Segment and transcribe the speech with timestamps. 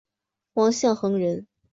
[0.55, 1.45] 王象恒人。